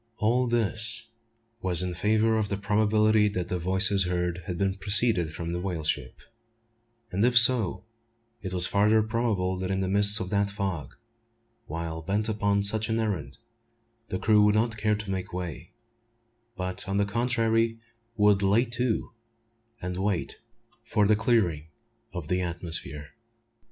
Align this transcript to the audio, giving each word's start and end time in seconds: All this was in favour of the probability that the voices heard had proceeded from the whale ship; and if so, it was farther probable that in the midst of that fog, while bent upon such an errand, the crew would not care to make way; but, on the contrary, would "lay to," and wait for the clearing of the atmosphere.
All 0.17 0.47
this 0.47 1.09
was 1.61 1.83
in 1.83 1.93
favour 1.93 2.35
of 2.39 2.49
the 2.49 2.57
probability 2.57 3.27
that 3.29 3.49
the 3.49 3.59
voices 3.59 4.05
heard 4.05 4.39
had 4.47 4.57
proceeded 4.81 5.31
from 5.31 5.53
the 5.53 5.59
whale 5.61 5.83
ship; 5.83 6.21
and 7.11 7.23
if 7.23 7.37
so, 7.37 7.85
it 8.41 8.51
was 8.51 8.65
farther 8.65 9.03
probable 9.03 9.57
that 9.57 9.69
in 9.69 9.79
the 9.81 9.87
midst 9.87 10.19
of 10.19 10.31
that 10.31 10.49
fog, 10.49 10.95
while 11.67 12.01
bent 12.01 12.27
upon 12.27 12.63
such 12.63 12.89
an 12.89 12.97
errand, 12.99 13.37
the 14.09 14.17
crew 14.17 14.43
would 14.43 14.55
not 14.55 14.75
care 14.75 14.95
to 14.95 15.11
make 15.11 15.31
way; 15.33 15.71
but, 16.55 16.87
on 16.89 16.97
the 16.97 17.05
contrary, 17.05 17.77
would 18.15 18.41
"lay 18.41 18.65
to," 18.65 19.13
and 19.83 19.97
wait 19.97 20.39
for 20.83 21.05
the 21.05 21.15
clearing 21.15 21.67
of 22.11 22.27
the 22.27 22.41
atmosphere. 22.41 23.09